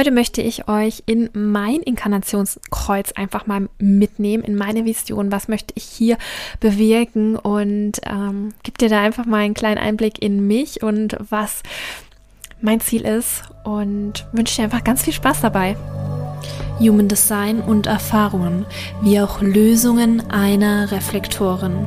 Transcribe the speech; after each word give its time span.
Heute 0.00 0.12
möchte 0.12 0.40
ich 0.40 0.66
euch 0.66 1.02
in 1.04 1.28
mein 1.34 1.82
Inkarnationskreuz 1.82 3.12
einfach 3.12 3.46
mal 3.46 3.68
mitnehmen, 3.78 4.42
in 4.42 4.56
meine 4.56 4.86
Vision. 4.86 5.30
Was 5.30 5.46
möchte 5.46 5.74
ich 5.76 5.84
hier 5.84 6.16
bewirken? 6.58 7.36
Und 7.36 8.00
ähm, 8.06 8.54
gib 8.62 8.78
dir 8.78 8.88
da 8.88 9.02
einfach 9.02 9.26
mal 9.26 9.42
einen 9.42 9.52
kleinen 9.52 9.76
Einblick 9.76 10.22
in 10.22 10.46
mich 10.46 10.82
und 10.82 11.18
was 11.28 11.62
mein 12.62 12.80
Ziel 12.80 13.02
ist. 13.02 13.42
Und 13.64 14.26
wünsche 14.32 14.56
dir 14.56 14.62
einfach 14.62 14.84
ganz 14.84 15.02
viel 15.02 15.12
Spaß 15.12 15.42
dabei. 15.42 15.76
Human 16.78 17.08
Design 17.08 17.60
und 17.60 17.86
Erfahrungen, 17.86 18.64
wie 19.02 19.20
auch 19.20 19.42
Lösungen 19.42 20.30
einer 20.30 20.92
Reflektoren. 20.92 21.86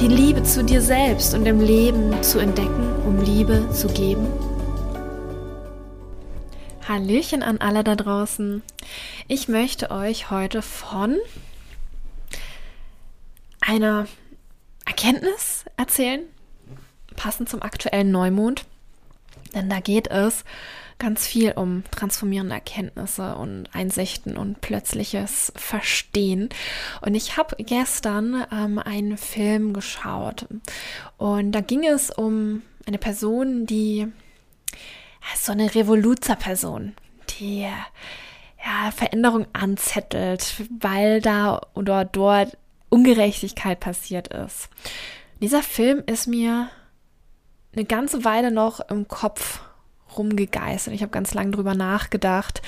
Die 0.00 0.08
Liebe 0.08 0.42
zu 0.42 0.64
dir 0.64 0.80
selbst 0.80 1.34
und 1.34 1.46
im 1.46 1.60
Leben 1.60 2.22
zu 2.22 2.38
entdecken, 2.38 2.92
um 3.06 3.22
Liebe 3.22 3.70
zu 3.70 3.88
geben? 3.88 4.26
Hallöchen 6.88 7.42
an 7.42 7.58
alle 7.58 7.82
da 7.82 7.96
draußen. 7.96 8.62
Ich 9.28 9.48
möchte 9.48 9.90
euch 9.90 10.30
heute 10.30 10.60
von 10.62 11.16
einer 13.60 14.06
Erkenntnis 14.84 15.64
erzählen, 15.76 16.22
passend 17.16 17.48
zum 17.48 17.62
aktuellen 17.62 18.10
Neumond. 18.10 18.66
Denn 19.54 19.70
da 19.70 19.80
geht 19.80 20.08
es 20.08 20.44
ganz 20.98 21.26
viel 21.26 21.52
um 21.52 21.82
transformierende 21.90 22.54
Erkenntnisse 22.54 23.34
und 23.36 23.68
Einsichten 23.72 24.36
und 24.36 24.60
plötzliches 24.60 25.52
Verstehen. 25.56 26.48
Und 27.02 27.14
ich 27.14 27.36
habe 27.36 27.56
gestern 27.58 28.46
ähm, 28.52 28.78
einen 28.78 29.16
Film 29.16 29.72
geschaut 29.72 30.46
und 31.16 31.52
da 31.52 31.60
ging 31.60 31.84
es 31.84 32.10
um 32.10 32.62
eine 32.86 32.98
Person, 32.98 33.66
die 33.66 34.08
so 35.36 35.52
eine 35.52 35.74
Revoluzer-Person, 35.74 36.94
die 37.38 37.62
ja, 37.62 38.90
Veränderung 38.90 39.46
anzettelt, 39.52 40.62
weil 40.80 41.20
da 41.20 41.60
oder 41.74 42.04
dort 42.04 42.56
Ungerechtigkeit 42.88 43.80
passiert 43.80 44.28
ist. 44.28 44.68
Dieser 45.40 45.62
Film 45.62 46.02
ist 46.06 46.26
mir 46.26 46.68
eine 47.74 47.84
ganze 47.84 48.24
Weile 48.24 48.50
noch 48.50 48.80
im 48.88 49.08
Kopf 49.08 49.60
rumgegeistert. 50.18 50.94
Ich 50.94 51.02
habe 51.02 51.12
ganz 51.12 51.34
lange 51.34 51.52
drüber 51.52 51.74
nachgedacht, 51.74 52.62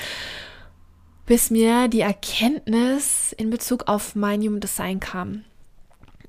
bis 1.27 1.51
mir 1.51 1.89
die 1.89 2.01
Erkenntnis 2.01 3.33
in 3.33 3.51
Bezug 3.51 3.89
auf 3.89 4.15
mein 4.15 4.41
Human 4.43 4.61
Design 4.61 5.01
kam. 5.01 5.45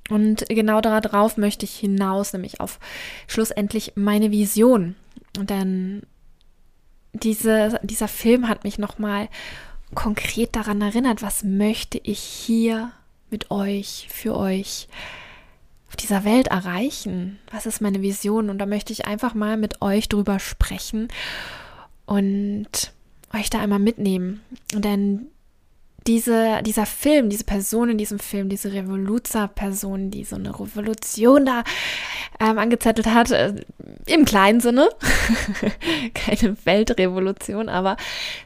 Und 0.09 0.45
genau 0.47 0.81
darauf 0.81 1.37
möchte 1.37 1.65
ich 1.65 1.75
hinaus, 1.75 2.33
nämlich 2.33 2.61
auf 2.61 2.79
schlussendlich 3.27 3.93
meine 3.95 4.31
Vision. 4.31 4.95
Denn 5.37 6.03
diese, 7.13 7.79
dieser 7.83 8.07
Film 8.07 8.47
hat 8.47 8.63
mich 8.63 8.77
nochmal 8.79 9.29
konkret 9.93 10.55
daran 10.55 10.81
erinnert, 10.81 11.21
was 11.21 11.43
möchte 11.43 11.97
ich 11.97 12.19
hier 12.19 12.91
mit 13.29 13.51
euch, 13.51 14.07
für 14.11 14.35
euch 14.35 14.87
auf 15.87 15.95
dieser 15.95 16.23
Welt 16.23 16.47
erreichen? 16.47 17.39
Was 17.51 17.65
ist 17.65 17.81
meine 17.81 18.01
Vision? 18.01 18.49
Und 18.49 18.57
da 18.57 18.65
möchte 18.65 18.93
ich 18.93 19.05
einfach 19.05 19.33
mal 19.33 19.57
mit 19.57 19.81
euch 19.81 20.09
drüber 20.09 20.39
sprechen 20.39 21.07
und 22.05 22.91
euch 23.33 23.49
da 23.49 23.59
einmal 23.59 23.79
mitnehmen. 23.79 24.41
Denn 24.73 25.27
diese, 26.07 26.61
dieser 26.63 26.85
Film, 26.85 27.29
diese 27.29 27.43
Person 27.43 27.89
in 27.89 27.97
diesem 27.97 28.19
Film, 28.19 28.47
diese 28.47 28.71
Revoluzer-Person, 28.71 30.09
die 30.09 30.23
so 30.23 30.37
eine 30.37 30.57
Revolution 30.57 31.45
da 31.45 31.63
ähm, 32.39 32.57
angezettelt 32.57 33.07
hat, 33.07 33.31
äh, 33.31 33.53
im 34.05 34.23
kleinen 34.23 34.61
Sinne, 34.61 34.89
keine 36.13 36.55
Weltrevolution, 36.63 37.67
aber 37.67 37.97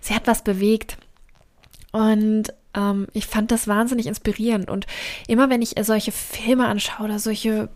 sie 0.01 0.16
hat 0.16 0.25
was 0.25 0.44
bewegt. 0.44 0.97
Und 1.91 2.53
ähm, 2.76 3.08
ich 3.14 3.28
fand 3.28 3.52
das 3.52 3.68
wahnsinnig 3.68 4.08
inspirierend. 4.08 4.70
Und 4.70 4.88
immer 5.28 5.50
wenn 5.50 5.62
ich 5.62 5.76
solche 5.82 6.12
Filme 6.12 6.68
anschaue 6.68 7.06
oder 7.06 7.20
solche 7.20 7.70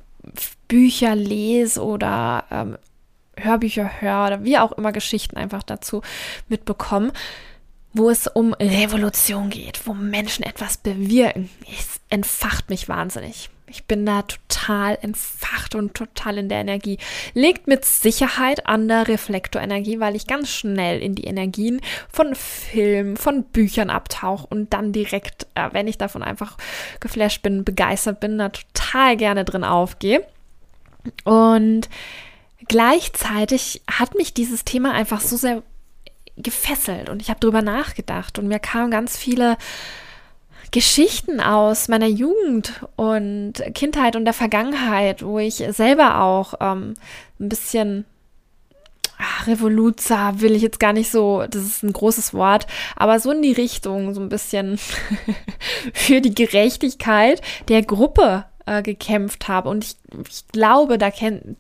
Bücher 0.67 1.16
lese 1.16 1.83
oder 1.83 2.45
ähm, 2.51 2.78
Hörbücher 3.38 4.01
höre 4.01 4.28
oder 4.28 4.44
wie 4.44 4.57
auch 4.57 4.72
immer 4.73 4.91
Geschichten 4.91 5.38
einfach 5.38 5.63
dazu 5.63 6.01
mitbekomme, 6.47 7.11
wo 7.94 8.09
es 8.09 8.28
um 8.28 8.53
Revolution 8.53 9.50
geht, 9.50 9.85
wo 9.85 9.94
Menschen 9.94 10.44
etwas 10.44 10.78
bewirken. 10.78 11.50
Es 11.79 12.00
entfacht 12.09 12.69
mich 12.69 12.89
wahnsinnig. 12.89 13.50
Ich 13.67 13.85
bin 13.85 14.05
da 14.05 14.21
total 14.21 14.97
entfacht 15.01 15.73
und 15.73 15.95
total 15.95 16.37
in 16.37 16.49
der 16.49 16.59
Energie. 16.59 16.99
Liegt 17.33 17.67
mit 17.67 17.83
Sicherheit 17.83 18.67
an 18.67 18.87
der 18.87 19.07
Reflektorenergie, 19.07 19.99
weil 19.99 20.15
ich 20.15 20.27
ganz 20.27 20.49
schnell 20.49 21.01
in 21.01 21.15
die 21.15 21.23
Energien 21.23 21.81
von 22.11 22.35
Filmen, 22.35 23.17
von 23.17 23.43
Büchern 23.43 23.89
abtauche 23.89 24.45
und 24.47 24.73
dann 24.73 24.93
direkt, 24.93 25.47
äh, 25.55 25.69
wenn 25.71 25.87
ich 25.87 25.97
davon 25.97 26.21
einfach 26.21 26.57
geflasht 26.99 27.41
bin, 27.41 27.63
begeistert 27.63 28.19
bin, 28.19 28.37
da 28.37 28.49
total 28.49 29.17
gerne 29.17 29.45
drin 29.45 29.63
aufgehe. 29.63 30.25
Und 31.23 31.89
gleichzeitig 32.67 33.81
hat 33.89 34.15
mich 34.15 34.33
dieses 34.33 34.63
Thema 34.63 34.93
einfach 34.93 35.21
so 35.21 35.37
sehr 35.37 35.63
gefesselt 36.37 37.09
und 37.09 37.21
ich 37.21 37.29
habe 37.29 37.39
drüber 37.39 37.61
nachgedacht 37.61 38.37
und 38.39 38.47
mir 38.47 38.59
kamen 38.59 38.91
ganz 38.91 39.17
viele 39.17 39.57
Geschichten 40.71 41.39
aus 41.39 41.87
meiner 41.87 42.07
Jugend 42.07 42.85
und 42.95 43.53
Kindheit 43.73 44.15
und 44.15 44.25
der 44.25 44.33
Vergangenheit, 44.33 45.23
wo 45.23 45.39
ich 45.39 45.63
selber 45.69 46.21
auch 46.21 46.55
ähm, 46.59 46.95
ein 47.39 47.49
bisschen 47.49 48.05
ach, 49.17 49.47
Revoluzer 49.47 50.39
will 50.41 50.55
ich 50.55 50.61
jetzt 50.61 50.79
gar 50.79 50.93
nicht 50.93 51.11
so, 51.11 51.45
das 51.49 51.63
ist 51.63 51.83
ein 51.83 51.93
großes 51.93 52.33
Wort, 52.33 52.67
aber 52.95 53.19
so 53.19 53.31
in 53.31 53.41
die 53.41 53.53
Richtung, 53.53 54.13
so 54.13 54.21
ein 54.21 54.29
bisschen 54.29 54.77
für 55.93 56.21
die 56.21 56.35
Gerechtigkeit 56.35 57.41
der 57.67 57.81
Gruppe 57.81 58.45
äh, 58.65 58.81
gekämpft 58.81 59.47
habe. 59.47 59.69
Und 59.69 59.85
ich, 59.85 59.95
ich 60.29 60.47
glaube, 60.49 60.97
da 60.97 61.09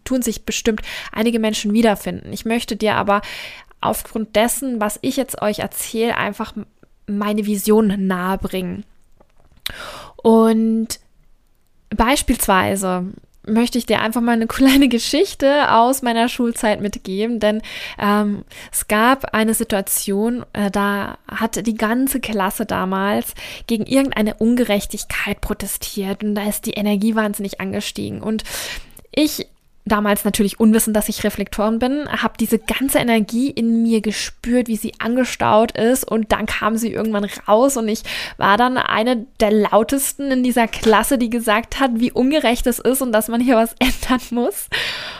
tun 0.03 0.21
sich 0.21 0.45
bestimmt 0.45 0.81
einige 1.11 1.39
Menschen 1.39 1.73
wiederfinden. 1.73 2.33
Ich 2.33 2.45
möchte 2.45 2.75
dir 2.75 2.95
aber 2.95 3.21
aufgrund 3.81 4.35
dessen, 4.35 4.81
was 4.81 4.99
ich 5.01 5.15
jetzt 5.17 5.41
euch 5.41 5.59
erzähle, 5.59 6.17
einfach 6.17 6.53
meine 7.07 7.45
Vision 7.45 8.07
nahebringen. 8.07 8.83
Und 10.17 10.99
beispielsweise 11.89 13.05
möchte 13.47 13.77
ich 13.77 13.85
dir 13.85 14.01
einfach 14.01 14.21
mal 14.21 14.33
eine 14.33 14.47
kleine 14.47 14.87
Geschichte 14.87 15.71
aus 15.71 16.01
meiner 16.01 16.29
Schulzeit 16.29 16.81
mitgeben, 16.81 17.39
denn 17.39 17.61
ähm, 17.99 18.43
es 18.71 18.87
gab 18.87 19.33
eine 19.33 19.53
Situation, 19.53 20.45
äh, 20.53 20.71
da 20.71 21.17
hat 21.27 21.65
die 21.65 21.75
ganze 21.75 22.19
Klasse 22.19 22.65
damals 22.65 23.33
gegen 23.67 23.85
irgendeine 23.85 24.35
Ungerechtigkeit 24.35 25.41
protestiert 25.41 26.23
und 26.23 26.35
da 26.35 26.47
ist 26.47 26.65
die 26.65 26.73
Energie 26.73 27.15
wahnsinnig 27.15 27.61
angestiegen. 27.61 28.21
Und 28.21 28.43
ich 29.11 29.47
damals 29.85 30.25
natürlich 30.25 30.59
unwissend, 30.59 30.95
dass 30.95 31.09
ich 31.09 31.23
Reflektoren 31.23 31.77
bin, 31.79 32.09
habe 32.09 32.33
diese 32.39 32.57
ganze 32.57 32.97
Energie 32.97 33.49
in 33.51 33.83
mir 33.83 34.01
gespürt, 34.01 34.67
wie 34.67 34.77
sie 34.77 34.93
angestaut 34.99 35.77
ist 35.77 36.03
und 36.03 36.31
dann 36.31 36.47
kam 36.47 36.75
sie 36.75 36.91
irgendwann 36.91 37.27
raus 37.47 37.77
und 37.77 37.87
ich 37.87 38.01
war 38.37 38.57
dann 38.57 38.77
eine 38.77 39.27
der 39.39 39.51
lautesten 39.51 40.31
in 40.31 40.43
dieser 40.43 40.67
Klasse, 40.67 41.17
die 41.17 41.29
gesagt 41.29 41.79
hat, 41.79 41.91
wie 41.95 42.11
ungerecht 42.11 42.65
es 42.65 42.79
ist 42.79 43.01
und 43.01 43.11
dass 43.11 43.27
man 43.27 43.39
hier 43.39 43.55
was 43.55 43.75
ändern 43.79 44.21
muss. 44.31 44.67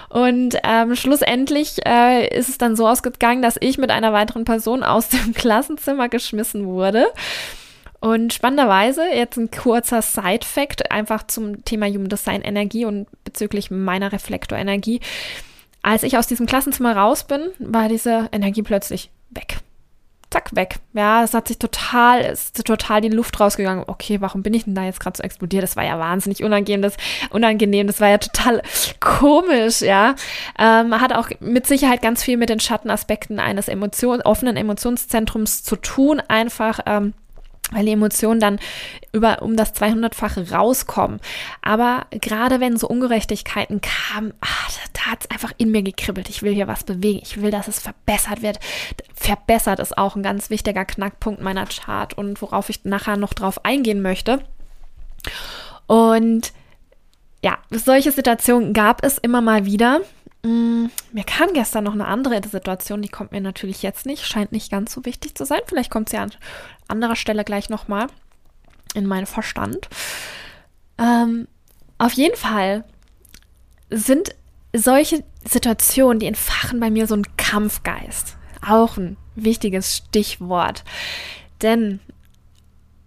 Und 0.10 0.58
ähm, 0.64 0.96
schlussendlich 0.96 1.86
äh, 1.86 2.28
ist 2.36 2.50
es 2.50 2.58
dann 2.58 2.76
so 2.76 2.88
ausgegangen, 2.88 3.42
dass 3.42 3.58
ich 3.60 3.78
mit 3.78 3.92
einer 3.92 4.14
weiteren 4.14 4.46
Person 4.46 4.84
aus 4.84 5.10
dem 5.10 5.34
Klassenzimmer 5.34 6.10
geschmissen 6.10 6.66
wurde. 6.66 7.08
Und 8.06 8.34
spannenderweise, 8.34 9.04
jetzt 9.12 9.36
ein 9.36 9.50
kurzer 9.50 10.04
Side-Fact, 10.04 10.92
einfach 10.92 11.26
zum 11.26 11.66
Thema 11.66 11.88
Human 11.88 12.08
Design 12.08 12.44
Energie 12.44 12.86
und 12.86 13.08
bezüglich 13.24 13.72
meiner 13.72 14.12
Reflektorenergie. 14.12 15.00
Als 15.82 16.04
ich 16.04 16.16
aus 16.16 16.28
diesem 16.28 16.46
Klassenzimmer 16.46 16.96
raus 16.96 17.24
bin, 17.24 17.50
war 17.58 17.90
diese 17.90 18.30
Energie 18.32 18.62
plötzlich 18.62 19.10
weg. 19.32 19.58
Zack, 20.30 20.56
weg. 20.56 20.76
Ja, 20.94 21.24
es 21.24 21.34
hat 21.34 21.48
sich 21.48 21.58
total, 21.58 22.22
ist 22.22 22.64
total 22.64 23.02
die 23.02 23.10
Luft 23.10 23.40
rausgegangen. 23.40 23.86
Okay, 23.88 24.22
warum 24.22 24.44
bin 24.44 24.54
ich 24.54 24.66
denn 24.66 24.76
da 24.76 24.84
jetzt 24.84 25.00
gerade 25.00 25.18
so 25.18 25.24
explodiert? 25.24 25.64
Das 25.64 25.76
war 25.76 25.84
ja 25.84 25.98
wahnsinnig 25.98 26.44
unangenehm, 26.44 26.84
das, 26.84 26.98
unangenehm, 27.32 27.88
das 27.88 28.02
war 28.02 28.10
ja 28.10 28.20
total 28.20 28.62
komisch, 29.00 29.82
ja. 29.82 30.14
Ähm, 30.60 31.02
hat 31.02 31.12
auch 31.12 31.30
mit 31.40 31.66
Sicherheit 31.66 32.04
ganz 32.04 32.24
viel 32.24 32.38
mit 32.38 32.50
den 32.50 32.60
Schattenaspekten 32.60 33.40
eines 33.40 33.68
Emotion, 33.68 34.22
offenen 34.22 34.58
Emotionszentrums 34.58 35.64
zu 35.64 35.76
tun, 35.76 36.22
einfach, 36.28 36.82
ähm, 36.86 37.16
weil 37.72 37.86
die 37.86 37.92
Emotionen 37.92 38.40
dann 38.40 38.60
über 39.12 39.42
um 39.42 39.56
das 39.56 39.74
200-fache 39.76 40.52
rauskommen. 40.52 41.20
Aber 41.62 42.06
gerade 42.12 42.60
wenn 42.60 42.78
so 42.78 42.88
Ungerechtigkeiten 42.88 43.82
kamen, 43.82 44.34
ah, 44.42 44.72
da 44.94 45.12
hat 45.12 45.22
es 45.22 45.32
einfach 45.32 45.52
in 45.58 45.72
mir 45.72 45.82
gekribbelt. 45.82 46.30
Ich 46.30 46.44
will 46.44 46.54
hier 46.54 46.68
was 46.68 46.84
bewegen. 46.84 47.22
Ich 47.24 47.42
will, 47.42 47.52
dass 47.52 47.68
es 47.68 47.80
verbessert 47.80 48.42
wird. 48.42 48.60
Verbessert 49.14 49.80
ist 49.80 49.98
auch 49.98 50.16
ein 50.16 50.24
ganz 50.24 50.50
wichtiger 50.50 50.86
Knackpunkt 50.86 51.42
meiner 51.42 51.66
Chart 51.66 52.16
und 52.16 52.42
worauf 52.42 52.70
ich 52.70 52.86
nachher 52.86 53.18
noch 53.18 53.34
drauf 53.34 53.64
eingehen 53.66 54.02
möchte. 54.02 54.42
Und 55.88 56.54
ja, 57.44 57.58
solche 57.70 58.12
Situationen 58.12 58.74
gab 58.74 59.04
es 59.04 59.18
immer 59.18 59.42
mal 59.42 59.66
wieder. 59.66 60.02
Mm, 60.46 60.92
mir 61.12 61.24
kam 61.24 61.54
gestern 61.54 61.86
noch 61.86 61.94
eine 61.94 62.06
andere 62.06 62.40
Situation, 62.48 63.02
die 63.02 63.10
kommt 63.10 63.32
mir 63.32 63.42
natürlich 63.42 63.82
jetzt 63.82 64.06
nicht, 64.06 64.28
scheint 64.28 64.52
nicht 64.52 64.70
ganz 64.70 64.94
so 64.94 65.04
wichtig 65.04 65.34
zu 65.34 65.44
sein. 65.44 65.62
Vielleicht 65.66 65.90
kommt 65.90 66.10
sie 66.10 66.18
an 66.18 66.32
anderer 66.88 67.16
Stelle 67.16 67.44
gleich 67.44 67.70
nochmal 67.70 68.08
in 68.94 69.08
meinen 69.08 69.26
Verstand. 69.26 69.90
Ähm, 71.00 71.48
auf 71.98 72.14
jeden 72.14 72.36
Fall 72.36 72.84
sind 73.90 74.36
solche 74.72 75.24
Situationen, 75.50 76.20
die 76.20 76.28
entfachen 76.28 76.80
bei 76.80 76.92
mir 76.92 77.08
so 77.08 77.16
einen 77.16 77.38
Kampfgeist. 77.38 78.38
Auch 78.62 78.98
ein 78.98 79.18
wichtiges 79.34 79.98
Stichwort. 79.98 80.84
Denn 81.64 82.00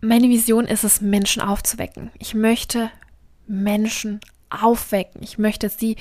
meine 0.01 0.29
Vision 0.29 0.65
ist 0.65 0.83
es, 0.83 1.01
Menschen 1.01 1.41
aufzuwecken. 1.41 2.11
Ich 2.19 2.35
möchte 2.35 2.91
Menschen 3.47 4.21
aufwecken. 4.51 5.23
Ich 5.23 5.39
möchte 5.39 5.69
sie 5.69 5.97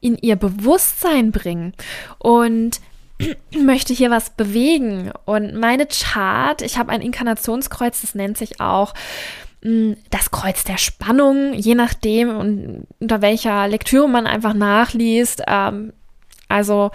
in 0.00 0.16
ihr 0.16 0.36
Bewusstsein 0.36 1.32
bringen 1.32 1.74
und 2.18 2.80
möchte 3.58 3.92
hier 3.92 4.10
was 4.10 4.30
bewegen. 4.30 5.12
Und 5.24 5.54
meine 5.54 5.86
Chart, 5.86 6.62
ich 6.62 6.78
habe 6.78 6.92
ein 6.92 7.02
Inkarnationskreuz, 7.02 8.00
das 8.00 8.14
nennt 8.14 8.38
sich 8.38 8.60
auch 8.60 8.94
hm, 9.62 9.96
das 10.10 10.30
Kreuz 10.30 10.64
der 10.64 10.78
Spannung, 10.78 11.54
je 11.54 11.74
nachdem, 11.74 12.84
unter 13.00 13.22
welcher 13.22 13.68
Lektüre 13.68 14.08
man 14.08 14.26
einfach 14.26 14.54
nachliest. 14.54 15.42
Ähm, 15.46 15.92
also 16.48 16.90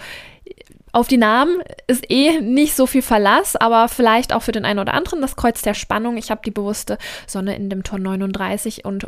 auf 0.92 1.08
die 1.08 1.18
Namen 1.18 1.62
ist 1.86 2.10
eh 2.10 2.40
nicht 2.40 2.74
so 2.74 2.86
viel 2.86 3.02
Verlass, 3.02 3.54
aber 3.54 3.88
vielleicht 3.88 4.32
auch 4.32 4.42
für 4.42 4.52
den 4.52 4.64
einen 4.64 4.78
oder 4.78 4.94
anderen 4.94 5.20
das 5.20 5.36
Kreuz 5.36 5.60
der 5.60 5.74
Spannung. 5.74 6.16
Ich 6.16 6.30
habe 6.30 6.40
die 6.44 6.50
bewusste 6.50 6.96
Sonne 7.26 7.54
in 7.54 7.68
dem 7.68 7.82
Tor 7.82 7.98
39 7.98 8.84
und 8.86 9.06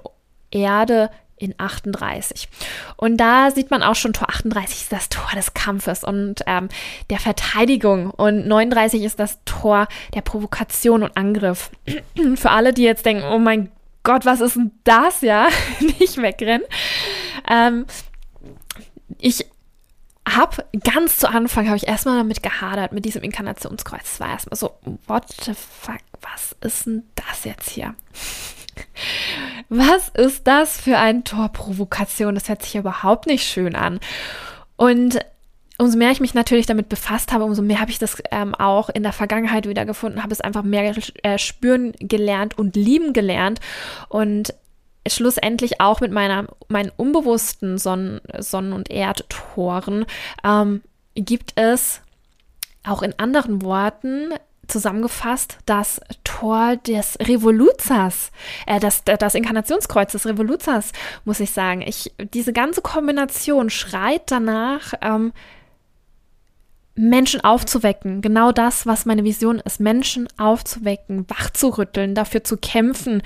Erde 0.50 1.10
in 1.38 1.54
38. 1.58 2.48
Und 2.96 3.16
da 3.16 3.50
sieht 3.50 3.70
man 3.70 3.82
auch 3.82 3.94
schon, 3.94 4.12
Tor 4.12 4.28
38 4.28 4.82
ist 4.82 4.92
das 4.92 5.08
Tor 5.08 5.30
des 5.34 5.54
Kampfes 5.54 6.04
und 6.04 6.42
ähm, 6.46 6.68
der 7.10 7.18
Verteidigung 7.18 8.10
und 8.10 8.46
39 8.46 9.02
ist 9.02 9.18
das 9.18 9.38
Tor 9.44 9.88
der 10.14 10.22
Provokation 10.22 11.02
und 11.02 11.16
Angriff. 11.16 11.70
Für 12.36 12.50
alle, 12.50 12.72
die 12.72 12.82
jetzt 12.82 13.06
denken, 13.06 13.24
oh 13.24 13.38
mein 13.38 13.70
Gott, 14.02 14.24
was 14.24 14.40
ist 14.40 14.56
denn 14.56 14.72
das, 14.84 15.20
ja, 15.20 15.48
nicht 15.80 16.16
wegrennen. 16.16 16.66
Ähm, 17.48 17.86
ich 19.18 19.46
habe 20.36 20.64
ganz 20.84 21.18
zu 21.18 21.28
Anfang, 21.28 21.66
habe 21.66 21.76
ich 21.76 21.88
erstmal 21.88 22.18
damit 22.18 22.42
gehadert, 22.42 22.92
mit 22.92 23.04
diesem 23.04 23.22
Inkarnationskreuz. 23.22 24.02
Es 24.04 24.20
war 24.20 24.30
erstmal 24.30 24.56
so, 24.56 24.78
what 25.06 25.24
the 25.44 25.54
fuck, 25.54 26.00
was 26.20 26.56
ist 26.60 26.86
denn 26.86 27.04
das 27.14 27.44
jetzt 27.44 27.70
hier? 27.70 27.94
Was 29.68 30.08
ist 30.08 30.46
das 30.46 30.80
für 30.80 30.96
eine 30.98 31.24
Torprovokation? 31.24 32.34
Das 32.34 32.48
hört 32.48 32.62
sich 32.62 32.76
überhaupt 32.76 33.26
nicht 33.26 33.44
schön 33.44 33.74
an. 33.74 34.00
Und 34.76 35.18
umso 35.78 35.96
mehr 35.96 36.10
ich 36.10 36.20
mich 36.20 36.34
natürlich 36.34 36.66
damit 36.66 36.88
befasst 36.88 37.32
habe, 37.32 37.44
umso 37.44 37.62
mehr 37.62 37.80
habe 37.80 37.90
ich 37.90 37.98
das 37.98 38.20
ähm, 38.30 38.54
auch 38.54 38.88
in 38.88 39.02
der 39.02 39.12
Vergangenheit 39.12 39.68
wiedergefunden, 39.68 40.22
habe 40.22 40.32
es 40.32 40.40
einfach 40.40 40.62
mehr 40.62 40.94
äh, 41.22 41.38
spüren 41.38 41.92
gelernt 42.00 42.58
und 42.58 42.76
lieben 42.76 43.12
gelernt 43.12 43.60
und 44.08 44.54
schlussendlich 45.06 45.80
auch 45.80 46.00
mit 46.00 46.12
meiner, 46.12 46.46
meinen 46.68 46.90
unbewussten 46.96 47.78
Sonnen-, 47.78 48.20
Sonnen 48.38 48.72
und 48.72 48.90
Erdtoren 48.90 50.04
ähm, 50.44 50.82
gibt 51.14 51.52
es 51.56 52.00
auch 52.84 53.02
in 53.02 53.18
anderen 53.18 53.62
Worten 53.62 54.30
zusammengefasst 54.68 55.58
das 55.66 56.00
Tor 56.24 56.76
des 56.76 57.18
Revoluzers, 57.20 58.30
äh, 58.66 58.80
das, 58.80 59.02
das 59.04 59.34
Inkarnationskreuz 59.34 60.12
des 60.12 60.26
Revoluzers, 60.26 60.92
muss 61.24 61.40
ich 61.40 61.50
sagen. 61.50 61.82
Ich, 61.82 62.12
diese 62.32 62.52
ganze 62.52 62.82
Kombination 62.82 63.70
schreit 63.70 64.30
danach, 64.30 64.94
ähm, 65.00 65.32
Menschen 66.94 67.42
aufzuwecken. 67.42 68.20
Genau 68.20 68.50
das, 68.50 68.84
was 68.84 69.06
meine 69.06 69.24
Vision 69.24 69.60
ist. 69.60 69.78
Menschen 69.78 70.28
aufzuwecken, 70.36 71.30
wachzurütteln, 71.30 72.14
dafür 72.14 72.42
zu 72.42 72.56
kämpfen, 72.56 73.22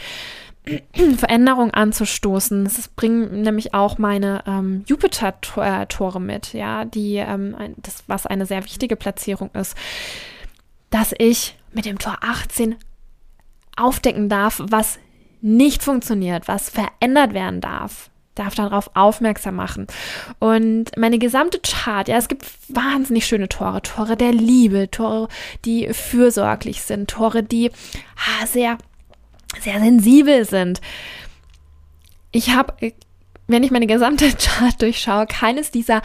Veränderung 1.16 1.72
anzustoßen. 1.72 2.64
Das 2.64 2.88
bringen 2.88 3.42
nämlich 3.42 3.72
auch 3.74 3.98
meine 3.98 4.44
ähm, 4.46 4.84
Jupiter-Tore 4.86 6.20
mit, 6.20 6.52
ja, 6.52 6.84
die, 6.84 7.16
ähm, 7.16 7.56
das, 7.78 8.04
was 8.06 8.26
eine 8.26 8.46
sehr 8.46 8.62
wichtige 8.62 8.96
Platzierung 8.96 9.50
ist 9.54 9.74
dass 10.92 11.12
ich 11.18 11.56
mit 11.72 11.86
dem 11.86 11.98
Tor 11.98 12.18
18 12.20 12.76
aufdecken 13.76 14.28
darf, 14.28 14.62
was 14.62 15.00
nicht 15.40 15.82
funktioniert, 15.82 16.46
was 16.46 16.70
verändert 16.70 17.34
werden 17.34 17.60
darf 17.60 18.10
darf 18.34 18.54
darauf 18.54 18.90
aufmerksam 18.94 19.56
machen. 19.56 19.86
Und 20.38 20.96
meine 20.96 21.18
gesamte 21.18 21.60
Chart, 21.60 22.08
ja, 22.08 22.16
es 22.16 22.28
gibt 22.28 22.46
wahnsinnig 22.68 23.26
schöne 23.26 23.48
Tore, 23.48 23.82
Tore 23.82 24.16
der 24.16 24.32
Liebe, 24.32 24.90
Tore, 24.90 25.28
die 25.64 25.92
fürsorglich 25.92 26.82
sind, 26.82 27.10
Tore, 27.10 27.42
die 27.42 27.70
ah, 28.16 28.46
sehr, 28.46 28.78
sehr 29.60 29.78
sensibel 29.80 30.46
sind. 30.46 30.80
Ich 32.30 32.54
habe, 32.54 32.74
wenn 33.48 33.64
ich 33.64 33.70
meine 33.70 33.86
gesamte 33.86 34.32
Chart 34.38 34.80
durchschaue, 34.80 35.26
keines 35.26 35.70
dieser 35.70 36.00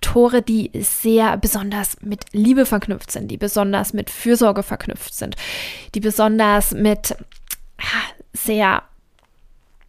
Tore, 0.00 0.42
die 0.42 0.70
sehr 0.74 1.36
besonders 1.36 1.96
mit 2.02 2.24
Liebe 2.32 2.66
verknüpft 2.66 3.10
sind, 3.10 3.30
die 3.30 3.36
besonders 3.36 3.92
mit 3.92 4.10
Fürsorge 4.10 4.62
verknüpft 4.62 5.14
sind, 5.14 5.36
die 5.94 6.00
besonders 6.00 6.72
mit 6.72 7.16
sehr, 8.32 8.82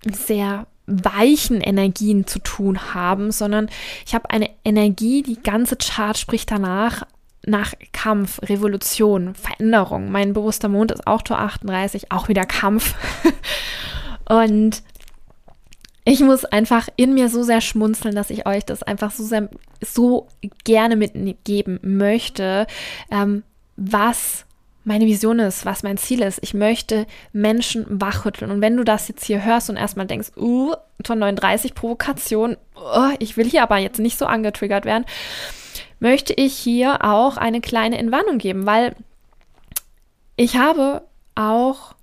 sehr 0.05 0.67
weichen 0.87 1.59
Energien 1.59 2.25
zu 2.25 2.39
tun 2.39 2.93
haben, 2.93 3.31
sondern 3.31 3.69
ich 4.05 4.15
habe 4.15 4.29
eine 4.29 4.49
Energie, 4.63 5.21
die 5.21 5.41
ganze 5.41 5.75
Chart 5.75 6.17
spricht 6.17 6.49
danach 6.49 7.03
nach 7.45 7.73
Kampf, 7.93 8.41
Revolution, 8.43 9.35
Veränderung. 9.35 10.11
Mein 10.11 10.33
bewusster 10.33 10.69
Mond 10.69 10.91
ist 10.91 11.07
auch 11.07 11.21
Tor 11.21 11.39
38, 11.39 12.11
auch 12.11 12.27
wieder 12.29 12.45
Kampf. 12.45 12.93
Und 14.29 14.83
ich 16.07 16.21
muss 16.21 16.45
einfach 16.45 16.87
in 16.95 17.13
mir 17.13 17.27
so 17.27 17.43
sehr 17.43 17.59
schmunzeln, 17.59 18.15
dass 18.15 18.29
ich 18.29 18.47
euch 18.47 18.63
das 18.63 18.81
einfach 18.81 19.11
so 19.11 19.25
sehr, 19.25 19.49
so 19.81 20.27
gerne 20.63 20.95
mitgeben 20.95 21.79
möchte, 21.81 22.65
ähm, 23.11 23.43
was 23.75 24.45
meine 24.85 25.05
Vision 25.05 25.39
ist, 25.39 25.65
was 25.65 25.83
mein 25.83 25.97
Ziel 25.97 26.21
ist. 26.21 26.39
Ich 26.41 26.53
möchte 26.53 27.07
Menschen 27.33 27.85
wachrütteln. 27.89 28.51
Und 28.51 28.61
wenn 28.61 28.77
du 28.77 28.85
das 28.85 29.09
jetzt 29.09 29.25
hier 29.25 29.43
hörst 29.43 29.69
und 29.69 29.75
erstmal 29.75 30.07
denkst, 30.07 30.29
uh, 30.37 30.75
Ton 31.03 31.19
39 31.19 31.75
Provokation, 31.75 32.55
oh, 32.75 33.09
ich 33.19 33.35
will 33.35 33.49
hier 33.49 33.63
aber 33.63 33.77
jetzt 33.77 33.99
nicht 33.99 34.17
so 34.17 34.27
angetriggert 34.27 34.85
werden, 34.85 35.03
möchte 35.99 36.31
ich 36.31 36.55
hier 36.55 37.03
auch 37.03 37.35
eine 37.35 37.59
kleine 37.59 37.97
Entwarnung 37.97 38.37
geben, 38.37 38.65
weil 38.65 38.95
ich 40.37 40.55
habe 40.55 41.01
auch 41.35 41.96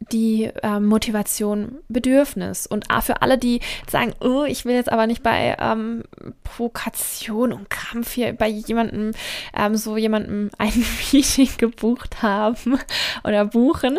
die 0.00 0.44
äh, 0.62 0.80
Motivation 0.80 1.78
Bedürfnis. 1.88 2.66
Und 2.66 2.86
für 3.02 3.22
alle, 3.22 3.38
die 3.38 3.60
sagen, 3.90 4.12
oh, 4.20 4.44
ich 4.44 4.64
will 4.64 4.74
jetzt 4.74 4.90
aber 4.90 5.06
nicht 5.06 5.22
bei 5.22 5.56
ähm, 5.58 6.04
Provokation 6.44 7.52
und 7.52 7.70
Krampf 7.70 8.12
hier 8.12 8.32
bei 8.32 8.48
jemandem, 8.48 9.12
ähm, 9.56 9.76
so 9.76 9.96
jemandem 9.96 10.50
ein 10.58 10.72
Meeting 11.12 11.50
gebucht 11.58 12.22
haben 12.22 12.78
oder 13.24 13.44
buchen, 13.46 13.98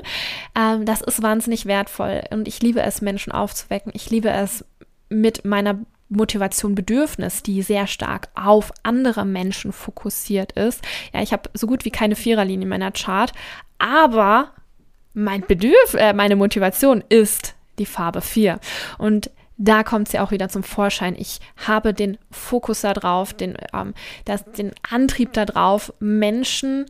ähm, 0.55 0.85
das 0.85 1.01
ist 1.01 1.21
wahnsinnig 1.21 1.65
wertvoll. 1.65 2.23
Und 2.31 2.47
ich 2.47 2.61
liebe 2.61 2.81
es, 2.81 3.01
Menschen 3.01 3.31
aufzuwecken. 3.31 3.91
Ich 3.95 4.09
liebe 4.09 4.29
es 4.29 4.65
mit 5.09 5.45
meiner 5.45 5.79
Motivation 6.09 6.73
Bedürfnis, 6.73 7.43
die 7.43 7.61
sehr 7.61 7.85
stark 7.85 8.29
auf 8.33 8.73
andere 8.81 9.25
Menschen 9.25 9.71
fokussiert 9.71 10.53
ist. 10.53 10.83
Ja, 11.13 11.21
ich 11.21 11.33
habe 11.33 11.49
so 11.53 11.67
gut 11.67 11.85
wie 11.85 11.91
keine 11.91 12.15
Viererlinie 12.15 12.63
in 12.63 12.69
meiner 12.69 12.91
Chart, 12.91 13.31
aber 13.77 14.51
mein 15.19 15.41
Bedürf 15.41 15.93
äh, 15.93 16.13
meine 16.13 16.35
Motivation 16.35 17.03
ist 17.09 17.55
die 17.77 17.85
Farbe 17.85 18.21
4. 18.21 18.59
Und 18.97 19.31
da 19.57 19.83
kommt 19.83 20.07
sie 20.07 20.19
auch 20.19 20.31
wieder 20.31 20.49
zum 20.49 20.63
Vorschein. 20.63 21.15
Ich 21.17 21.39
habe 21.67 21.93
den 21.93 22.17
Fokus 22.31 22.81
darauf, 22.81 23.33
den, 23.33 23.57
ähm, 23.73 23.93
den 24.57 24.71
Antrieb 24.89 25.33
darauf, 25.33 25.93
Menschen 25.99 26.85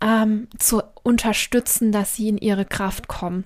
ähm, 0.00 0.48
zu 0.58 0.82
unterstützen, 1.02 1.92
dass 1.92 2.16
sie 2.16 2.28
in 2.28 2.38
ihre 2.38 2.64
Kraft 2.64 3.08
kommen. 3.08 3.44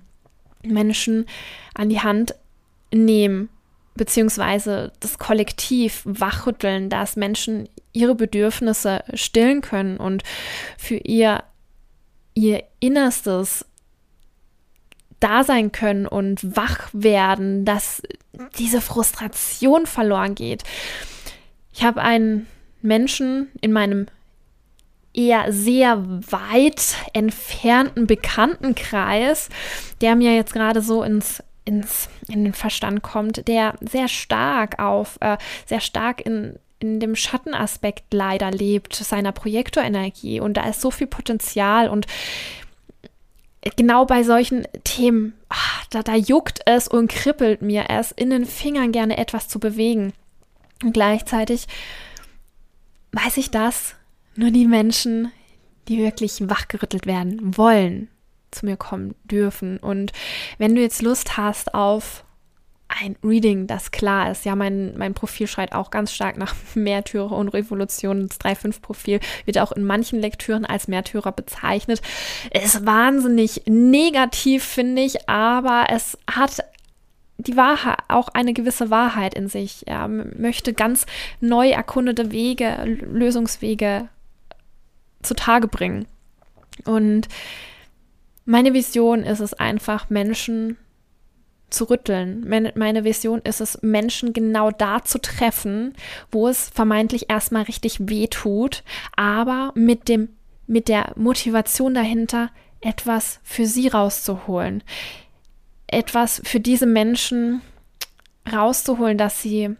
Menschen 0.63 1.27
an 1.75 1.89
die 1.89 2.01
Hand 2.01 2.35
nehmen, 2.93 3.49
beziehungsweise 3.95 4.93
das 5.01 5.19
Kollektiv 5.19 6.03
wachrütteln, 6.05 6.91
dass 6.91 7.17
Menschen 7.17 7.69
ihre 7.93 8.15
Bedürfnisse 8.15 9.03
stillen 9.15 9.63
können 9.63 9.97
und 9.97 10.23
für 10.79 10.97
ihr 10.97 11.43
ihr 12.41 12.65
Innerstes 12.81 13.67
da 15.21 15.45
sein 15.45 15.73
können 15.73 16.07
und 16.07 16.57
wach 16.57 16.89
werden, 16.95 17.67
dass 17.67 18.03
diese 18.59 18.81
Frustration 18.81 19.85
verloren 19.87 20.35
geht. 20.35 20.65
Ich 21.75 21.85
habe 21.85 22.01
einen 22.01 22.47
Menschen 22.81 23.49
in 23.61 23.73
meinem 23.73 24.07
eher 25.13 25.53
sehr 25.53 26.03
weit 26.31 26.95
entfernten 27.13 28.07
Bekanntenkreis, 28.07 29.51
der 30.01 30.17
mir 30.17 30.35
jetzt 30.35 30.55
gerade 30.55 30.81
so 30.81 31.03
ins, 31.03 31.43
ins, 31.67 32.09
in 32.29 32.45
den 32.45 32.55
Verstand 32.55 33.03
kommt, 33.03 33.47
der 33.49 33.75
sehr 33.81 34.09
stark 34.09 34.79
auf, 34.79 35.19
äh, 35.21 35.37
sehr 35.67 35.81
stark 35.81 36.23
in, 36.25 36.59
in 36.81 37.01
dem 37.01 37.15
Schattenaspekt 37.15 38.13
leider 38.13 38.51
lebt, 38.51 38.95
seiner 38.95 39.33
Projektorenergie. 39.33 40.41
Und 40.41 40.55
da 40.55 40.69
ist 40.69 40.81
so 40.81 40.91
viel 40.91 41.07
Potenzial 41.07 41.89
und 41.89 42.07
genau 43.77 44.07
bei 44.07 44.23
solchen 44.23 44.67
Themen, 44.85 45.35
ach, 45.49 45.85
da, 45.91 46.03
da 46.03 46.15
juckt 46.15 46.61
es 46.67 46.89
und 46.89 47.11
kribbelt 47.11 47.63
mir 47.63 47.87
es, 47.89 48.11
in 48.11 48.31
den 48.31 48.47
Fingern 48.47 48.93
gerne 48.93 49.19
etwas 49.19 49.49
zu 49.49 49.61
bewegen. 49.61 50.13
Und 50.83 50.93
gleichzeitig 50.93 51.67
weiß 53.13 53.37
ich 53.37 53.51
das, 53.51 53.95
nur 54.35 54.51
die 54.51 54.67
Menschen, 54.67 55.31
die 55.89 55.99
wirklich 55.99 56.49
wachgerüttelt 56.49 57.07
werden 57.07 57.57
wollen, 57.57 58.09
zu 58.51 58.65
mir 58.65 58.77
kommen 58.77 59.15
dürfen. 59.25 59.77
Und 59.79 60.13
wenn 60.59 60.75
du 60.75 60.81
jetzt 60.81 61.03
Lust 61.03 61.37
hast 61.37 61.75
auf 61.75 62.25
ein 63.01 63.17
Reading, 63.23 63.67
das 63.67 63.91
klar 63.91 64.31
ist. 64.31 64.45
Ja, 64.45 64.57
mein, 64.57 64.97
mein 64.99 65.15
Profil 65.15 65.47
schreit 65.47 65.73
auch 65.73 65.91
ganz 65.91 66.13
stark 66.13 66.37
nach 66.37 66.55
Märtyrer 66.75 67.33
und 67.33 67.49
Revolution. 67.49 68.29
Das 68.29 68.41
3.5-Profil 68.41 69.21
wird 69.45 69.59
auch 69.59 69.73
in 69.73 69.85
manchen 69.85 70.21
Lektüren 70.21 70.67
als 70.67 70.89
Märtyrer 70.89 71.33
bezeichnet. 71.33 72.03
Ist 72.53 72.85
wahnsinnig 72.85 73.63
negativ, 73.67 74.65
finde 74.65 75.03
ich, 75.03 75.29
aber 75.29 75.87
es 75.91 76.19
hat 76.31 76.65
die 77.39 77.57
Wahrheit, 77.57 77.99
auch 78.09 78.29
eine 78.29 78.53
gewisse 78.53 78.91
Wahrheit 78.91 79.35
in 79.35 79.49
sich. 79.49 79.87
Er 79.87 80.09
möchte 80.09 80.75
ganz 80.75 81.07
neu 81.41 81.71
erkundete 81.71 82.33
Wege, 82.33 82.85
Lösungswege 82.85 84.09
zutage 85.23 85.69
bringen. 85.69 86.07
Und 86.85 87.29
meine 88.45 88.75
Vision 88.75 89.23
ist 89.23 89.41
es 89.41 89.55
einfach, 89.55 90.11
Menschen 90.11 90.77
zu 91.71 91.85
rütteln. 91.85 92.47
Meine 92.75 93.05
Vision 93.05 93.41
ist 93.43 93.61
es, 93.61 93.83
Menschen 93.83 94.33
genau 94.33 94.71
da 94.71 95.05
zu 95.05 95.21
treffen, 95.21 95.95
wo 96.31 96.49
es 96.49 96.69
vermeintlich 96.71 97.31
erstmal 97.31 97.63
richtig 97.63 98.09
weh 98.09 98.27
tut, 98.27 98.83
aber 99.17 99.73
mit 99.75 100.09
dem, 100.09 100.29
mit 100.67 100.89
der 100.89 101.13
Motivation 101.17 101.95
dahinter, 101.95 102.51
etwas 102.81 103.41
für 103.43 103.67
sie 103.67 103.89
rauszuholen. 103.89 104.83
Etwas 105.87 106.41
für 106.45 106.61
diese 106.61 106.87
Menschen 106.87 107.61
rauszuholen, 108.51 109.19
dass 109.19 109.43
sie 109.43 109.77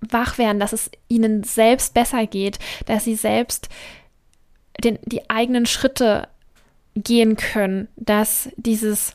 wach 0.00 0.38
werden, 0.38 0.58
dass 0.58 0.72
es 0.72 0.90
ihnen 1.08 1.44
selbst 1.44 1.94
besser 1.94 2.26
geht, 2.26 2.58
dass 2.86 3.04
sie 3.04 3.14
selbst 3.14 3.68
den, 4.82 4.98
die 5.04 5.30
eigenen 5.30 5.66
Schritte 5.66 6.28
gehen 6.94 7.36
können, 7.36 7.88
dass 7.96 8.50
dieses 8.56 9.14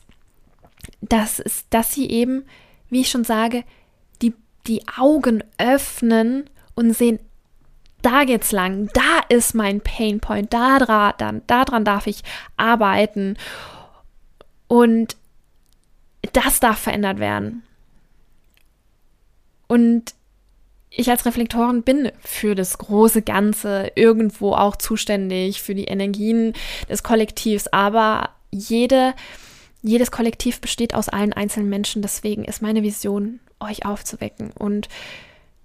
dass, 1.08 1.40
es, 1.40 1.68
dass 1.70 1.92
sie 1.92 2.10
eben, 2.10 2.44
wie 2.88 3.00
ich 3.00 3.10
schon 3.10 3.24
sage, 3.24 3.64
die, 4.22 4.34
die 4.66 4.82
Augen 4.96 5.42
öffnen 5.58 6.48
und 6.74 6.92
sehen, 6.92 7.18
da 8.02 8.24
geht's 8.24 8.52
lang, 8.52 8.88
da 8.94 9.20
ist 9.28 9.54
mein 9.54 9.80
Painpoint, 9.80 10.52
da 10.52 10.78
dran, 10.78 11.42
da 11.46 11.64
dran 11.64 11.84
darf 11.84 12.06
ich 12.06 12.22
arbeiten 12.56 13.36
und 14.68 15.16
das 16.32 16.60
darf 16.60 16.78
verändert 16.78 17.18
werden. 17.18 17.62
Und 19.66 20.14
ich 20.90 21.10
als 21.10 21.26
Reflektorin 21.26 21.82
bin 21.82 22.10
für 22.20 22.54
das 22.54 22.78
große 22.78 23.22
Ganze 23.22 23.92
irgendwo 23.94 24.54
auch 24.54 24.76
zuständig, 24.76 25.62
für 25.62 25.74
die 25.74 25.84
Energien 25.84 26.54
des 26.88 27.02
Kollektivs, 27.02 27.66
aber 27.68 28.30
jede 28.50 29.14
jedes 29.82 30.10
Kollektiv 30.10 30.60
besteht 30.60 30.94
aus 30.94 31.08
allen 31.08 31.32
einzelnen 31.32 31.68
Menschen. 31.68 32.02
Deswegen 32.02 32.44
ist 32.44 32.62
meine 32.62 32.82
Vision, 32.82 33.40
euch 33.60 33.84
aufzuwecken. 33.84 34.50
Und 34.52 34.88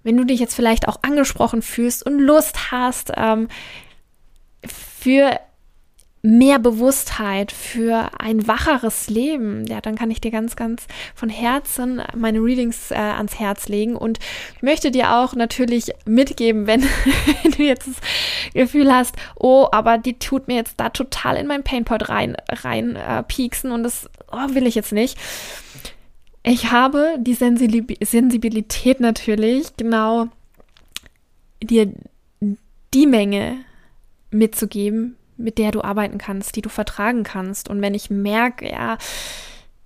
wenn 0.02 0.16
du 0.16 0.24
dich 0.24 0.40
jetzt 0.40 0.54
vielleicht 0.54 0.88
auch 0.88 0.98
angesprochen 1.02 1.62
fühlst 1.62 2.04
und 2.04 2.18
Lust 2.18 2.70
hast 2.70 3.12
ähm, 3.16 3.48
für 4.64 5.38
mehr 6.26 6.58
Bewusstheit, 6.58 7.52
für 7.52 8.08
ein 8.18 8.48
wacheres 8.48 9.10
Leben, 9.10 9.66
ja, 9.66 9.82
dann 9.82 9.94
kann 9.94 10.10
ich 10.10 10.22
dir 10.22 10.30
ganz, 10.30 10.56
ganz 10.56 10.86
von 11.14 11.28
Herzen 11.28 12.00
meine 12.16 12.38
Readings 12.38 12.90
äh, 12.90 12.94
ans 12.94 13.38
Herz 13.38 13.68
legen. 13.68 13.94
Und 13.94 14.18
ich 14.56 14.62
möchte 14.62 14.90
dir 14.90 15.16
auch 15.16 15.34
natürlich 15.34 15.90
mitgeben, 16.06 16.66
wenn, 16.66 16.80
du 17.58 17.62
jetzt 17.62 17.88
das 17.88 17.96
Gefühl 18.54 18.90
hast, 18.90 19.14
oh, 19.36 19.68
aber 19.70 19.98
die 19.98 20.18
tut 20.18 20.48
mir 20.48 20.56
jetzt 20.56 20.80
da 20.80 20.88
total 20.88 21.36
in 21.36 21.46
mein 21.46 21.62
Painpoint 21.62 22.08
rein, 22.08 22.36
rein 22.48 22.96
äh, 22.96 23.22
pieksen 23.22 23.70
und 23.70 23.82
das 23.82 24.08
oh, 24.32 24.54
will 24.54 24.66
ich 24.66 24.76
jetzt 24.76 24.92
nicht. 24.92 25.18
Ich 26.42 26.70
habe 26.72 27.16
die 27.20 27.34
Sensibilität 27.34 28.98
natürlich, 28.98 29.76
genau 29.76 30.28
dir 31.62 31.92
die 32.94 33.06
Menge 33.06 33.58
mitzugeben, 34.30 35.16
mit 35.36 35.58
der 35.58 35.70
du 35.70 35.82
arbeiten 35.82 36.18
kannst, 36.18 36.56
die 36.56 36.62
du 36.62 36.68
vertragen 36.68 37.24
kannst. 37.24 37.68
Und 37.68 37.80
wenn 37.82 37.94
ich 37.94 38.10
merke, 38.10 38.70
ja, 38.70 38.98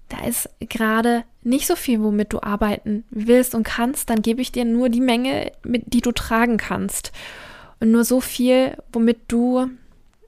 da 0.08 0.24
ist 0.24 0.48
gerade 0.60 1.24
nicht 1.42 1.66
so 1.66 1.76
viel, 1.76 2.02
womit 2.02 2.32
du 2.32 2.40
arbeiten 2.40 3.04
willst 3.10 3.54
und 3.54 3.64
kannst, 3.64 4.10
dann 4.10 4.22
gebe 4.22 4.40
ich 4.40 4.52
dir 4.52 4.64
nur 4.64 4.88
die 4.88 5.00
Menge, 5.00 5.52
mit, 5.64 5.92
die 5.92 6.00
du 6.00 6.12
tragen 6.12 6.56
kannst. 6.56 7.12
Und 7.80 7.90
nur 7.90 8.04
so 8.04 8.20
viel, 8.20 8.76
womit 8.92 9.18
du 9.28 9.60
mh, 9.60 9.70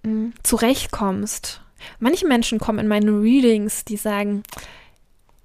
hm, 0.04 0.32
zurechtkommst. 0.42 1.62
Manche 1.98 2.26
Menschen 2.26 2.58
kommen 2.58 2.78
in 2.78 2.88
meine 2.88 3.10
Readings, 3.10 3.84
die 3.84 3.96
sagen, 3.96 4.42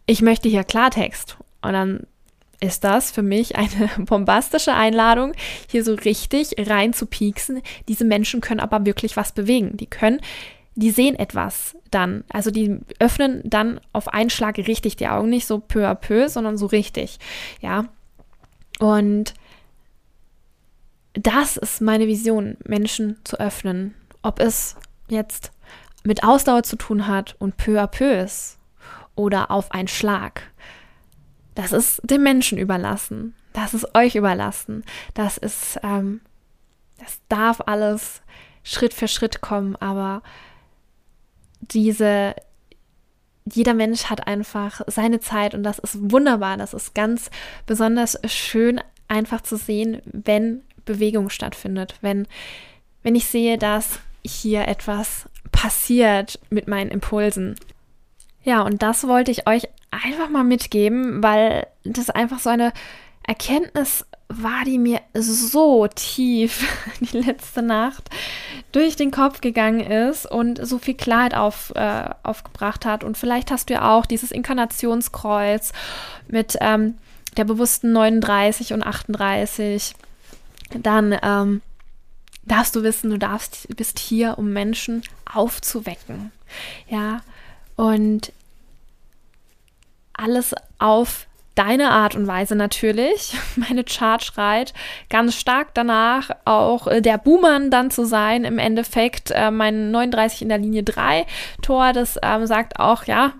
ich 0.05 0.21
möchte 0.21 0.49
hier 0.49 0.63
Klartext. 0.63 1.37
Und 1.61 1.73
dann 1.73 2.07
ist 2.59 2.83
das 2.83 3.11
für 3.11 3.21
mich 3.21 3.55
eine 3.55 3.89
bombastische 4.05 4.73
Einladung, 4.73 5.33
hier 5.69 5.83
so 5.83 5.93
richtig 5.93 6.55
rein 6.57 6.93
zu 6.93 7.05
pieksen. 7.05 7.61
Diese 7.87 8.05
Menschen 8.05 8.41
können 8.41 8.59
aber 8.59 8.85
wirklich 8.85 9.17
was 9.17 9.31
bewegen. 9.31 9.77
Die 9.77 9.87
können, 9.87 10.19
die 10.75 10.91
sehen 10.91 11.15
etwas 11.15 11.77
dann. 11.91 12.23
Also 12.29 12.51
die 12.51 12.79
öffnen 12.99 13.41
dann 13.45 13.79
auf 13.93 14.07
einen 14.07 14.29
Schlag 14.29 14.57
richtig 14.57 14.95
die 14.97 15.07
Augen, 15.07 15.29
nicht 15.29 15.47
so 15.47 15.59
peu 15.59 15.87
à 15.87 15.95
peu, 15.95 16.27
sondern 16.27 16.57
so 16.57 16.65
richtig. 16.65 17.17
Ja. 17.61 17.85
Und 18.79 19.33
das 21.13 21.55
ist 21.55 21.81
meine 21.81 22.07
Vision, 22.07 22.57
Menschen 22.65 23.17
zu 23.23 23.39
öffnen. 23.39 23.95
Ob 24.21 24.39
es 24.39 24.75
jetzt 25.07 25.51
mit 26.03 26.23
Ausdauer 26.23 26.63
zu 26.63 26.75
tun 26.75 27.07
hat 27.07 27.35
und 27.39 27.57
peu 27.57 27.81
à 27.81 27.87
peu 27.87 28.23
ist 28.23 28.59
oder 29.15 29.49
auf 29.49 29.71
einen 29.71 29.87
Schlag. 29.87 30.43
Das 31.55 31.71
ist 31.71 32.01
dem 32.03 32.23
Menschen 32.23 32.57
überlassen. 32.57 33.33
Das 33.53 33.73
ist 33.73 33.95
euch 33.95 34.15
überlassen. 34.15 34.83
Das 35.13 35.37
ist, 35.37 35.79
ähm, 35.83 36.21
das 36.99 37.19
darf 37.29 37.61
alles 37.65 38.21
Schritt 38.63 38.93
für 38.93 39.07
Schritt 39.07 39.41
kommen, 39.41 39.75
aber 39.77 40.21
diese, 41.61 42.35
jeder 43.45 43.73
Mensch 43.73 44.05
hat 44.05 44.27
einfach 44.27 44.81
seine 44.87 45.19
Zeit 45.19 45.53
und 45.53 45.63
das 45.63 45.79
ist 45.79 46.11
wunderbar. 46.11 46.57
Das 46.57 46.73
ist 46.73 46.93
ganz 46.93 47.29
besonders 47.65 48.19
schön, 48.27 48.81
einfach 49.07 49.41
zu 49.41 49.55
sehen, 49.55 50.01
wenn 50.05 50.63
Bewegung 50.83 51.29
stattfindet, 51.29 51.95
wenn, 52.01 52.27
wenn 53.03 53.15
ich 53.15 53.27
sehe, 53.27 53.57
dass 53.57 53.99
hier 54.25 54.67
etwas 54.67 55.29
passiert 55.51 56.39
mit 56.49 56.67
meinen 56.67 56.91
Impulsen. 56.91 57.55
Ja, 58.45 58.61
und 58.61 58.83
das 58.83 59.07
wollte 59.07 59.31
ich 59.31 59.47
euch 59.47 59.67
einfach 59.89 60.29
mal 60.29 60.43
mitgeben, 60.43 61.23
weil 61.23 61.67
das 61.83 62.09
einfach 62.11 62.39
so 62.39 62.49
eine 62.49 62.71
Erkenntnis 63.23 64.05
war, 64.27 64.63
die 64.65 64.77
mir 64.77 65.01
so 65.13 65.87
tief 65.87 66.67
die 66.99 67.17
letzte 67.17 67.63
Nacht 67.63 68.09
durch 68.71 68.95
den 68.95 69.09
Kopf 69.09 69.41
gegangen 69.41 69.79
ist 69.79 70.29
und 70.29 70.65
so 70.65 70.77
viel 70.77 70.93
Klarheit 70.93 71.33
auf, 71.33 71.73
äh, 71.75 72.09
aufgebracht 72.21 72.85
hat. 72.85 73.03
Und 73.03 73.17
vielleicht 73.17 73.49
hast 73.49 73.69
du 73.69 73.73
ja 73.73 73.95
auch 73.95 74.05
dieses 74.05 74.31
Inkarnationskreuz 74.31 75.73
mit 76.27 76.55
ähm, 76.61 76.99
der 77.37 77.45
bewussten 77.45 77.93
39 77.93 78.73
und 78.73 78.83
38. 78.83 79.95
Dann 80.81 81.17
ähm, 81.23 81.61
darfst 82.43 82.75
du 82.75 82.83
wissen, 82.83 83.09
du 83.09 83.17
darfst, 83.17 83.75
bist 83.75 83.97
hier, 83.97 84.37
um 84.37 84.53
Menschen 84.53 85.01
aufzuwecken. 85.33 86.31
Ja, 86.87 87.21
und 87.75 88.31
alles 90.13 90.55
auf 90.79 91.27
deine 91.55 91.91
Art 91.91 92.15
und 92.15 92.27
Weise 92.27 92.55
natürlich. 92.55 93.35
Meine 93.55 93.83
Chart 93.83 94.23
schreit 94.23 94.73
ganz 95.09 95.35
stark 95.35 95.73
danach, 95.73 96.29
auch 96.45 96.87
äh, 96.87 97.01
der 97.01 97.17
Buhmann 97.17 97.71
dann 97.71 97.91
zu 97.91 98.05
sein. 98.05 98.43
Im 98.43 98.59
Endeffekt 98.59 99.31
äh, 99.31 99.51
mein 99.51 99.91
39 99.91 100.43
in 100.43 100.49
der 100.49 100.57
Linie 100.57 100.83
3 100.83 101.25
Tor, 101.61 101.93
das 101.93 102.19
ähm, 102.21 102.45
sagt 102.45 102.79
auch, 102.79 103.05
ja, 103.05 103.33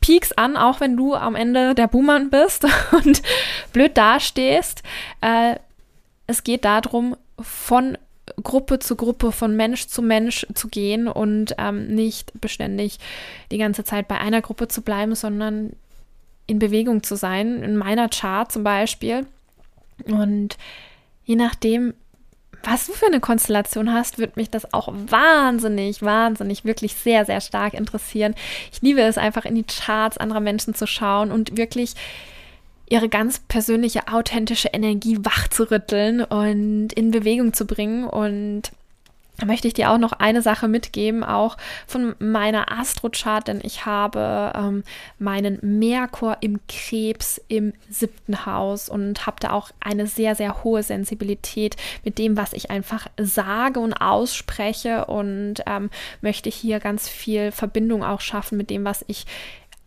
Peaks 0.00 0.32
an, 0.32 0.58
auch 0.58 0.80
wenn 0.80 0.96
du 0.96 1.14
am 1.14 1.34
Ende 1.34 1.74
der 1.74 1.88
Buhmann 1.88 2.28
bist 2.28 2.66
und 2.92 3.22
blöd 3.72 3.96
dastehst. 3.96 4.82
Äh, 5.22 5.56
es 6.26 6.44
geht 6.44 6.64
darum, 6.64 7.16
von 7.40 7.98
Gruppe 8.42 8.78
zu 8.78 8.96
Gruppe, 8.96 9.32
von 9.32 9.56
Mensch 9.56 9.86
zu 9.86 10.02
Mensch 10.02 10.46
zu 10.54 10.68
gehen 10.68 11.08
und 11.08 11.54
ähm, 11.58 11.88
nicht 11.88 12.32
beständig 12.40 12.98
die 13.50 13.58
ganze 13.58 13.84
Zeit 13.84 14.08
bei 14.08 14.18
einer 14.18 14.42
Gruppe 14.42 14.68
zu 14.68 14.82
bleiben, 14.82 15.14
sondern 15.14 15.74
in 16.46 16.58
Bewegung 16.58 17.02
zu 17.02 17.16
sein. 17.16 17.62
In 17.62 17.76
meiner 17.76 18.08
Chart 18.08 18.50
zum 18.50 18.64
Beispiel. 18.64 19.26
Und 20.06 20.56
je 21.24 21.36
nachdem, 21.36 21.94
was 22.62 22.86
du 22.86 22.92
für 22.92 23.06
eine 23.06 23.20
Konstellation 23.20 23.92
hast, 23.92 24.18
würde 24.18 24.34
mich 24.36 24.50
das 24.50 24.72
auch 24.72 24.88
wahnsinnig, 24.92 26.02
wahnsinnig, 26.02 26.64
wirklich 26.64 26.94
sehr, 26.94 27.24
sehr 27.24 27.40
stark 27.40 27.74
interessieren. 27.74 28.34
Ich 28.72 28.82
liebe 28.82 29.00
es 29.00 29.18
einfach 29.18 29.44
in 29.44 29.54
die 29.54 29.64
Charts 29.64 30.18
anderer 30.18 30.40
Menschen 30.40 30.74
zu 30.74 30.86
schauen 30.86 31.30
und 31.30 31.56
wirklich 31.56 31.94
ihre 32.94 33.08
ganz 33.08 33.40
persönliche, 33.40 34.06
authentische 34.06 34.68
Energie 34.68 35.18
wachzurütteln 35.20 36.22
und 36.22 36.92
in 36.92 37.10
Bewegung 37.10 37.52
zu 37.52 37.66
bringen. 37.66 38.04
Und 38.04 38.70
da 39.36 39.46
möchte 39.46 39.66
ich 39.66 39.74
dir 39.74 39.90
auch 39.90 39.98
noch 39.98 40.12
eine 40.12 40.42
Sache 40.42 40.68
mitgeben, 40.68 41.24
auch 41.24 41.56
von 41.88 42.14
meiner 42.20 42.70
Astrochart, 42.70 43.48
denn 43.48 43.60
ich 43.64 43.84
habe 43.84 44.52
ähm, 44.54 44.84
meinen 45.18 45.58
Merkur 45.60 46.36
im 46.40 46.60
Krebs 46.68 47.40
im 47.48 47.72
siebten 47.90 48.46
Haus 48.46 48.88
und 48.88 49.26
habe 49.26 49.38
da 49.40 49.50
auch 49.50 49.72
eine 49.80 50.06
sehr, 50.06 50.36
sehr 50.36 50.62
hohe 50.62 50.84
Sensibilität 50.84 51.74
mit 52.04 52.16
dem, 52.18 52.36
was 52.36 52.52
ich 52.52 52.70
einfach 52.70 53.08
sage 53.20 53.80
und 53.80 53.94
ausspreche 53.94 55.06
und 55.06 55.64
ähm, 55.66 55.90
möchte 56.20 56.48
hier 56.48 56.78
ganz 56.78 57.08
viel 57.08 57.50
Verbindung 57.50 58.04
auch 58.04 58.20
schaffen 58.20 58.56
mit 58.56 58.70
dem, 58.70 58.84
was 58.84 59.04
ich 59.08 59.26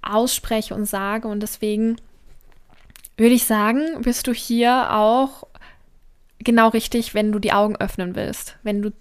ausspreche 0.01 0.75
und 0.75 0.85
sage. 0.85 1.29
Und 1.29 1.39
deswegen 1.39 1.95
würde 3.17 3.33
ich 3.33 3.45
sagen, 3.45 4.01
bist 4.01 4.27
du 4.27 4.33
hier 4.33 4.93
auch 4.93 5.43
genau 6.39 6.69
richtig, 6.69 7.13
wenn 7.13 7.31
du 7.31 7.39
die 7.39 7.51
Augen 7.51 7.75
öffnen 7.75 8.15
willst, 8.15 8.57
wenn 8.63 8.81
du 8.81 8.91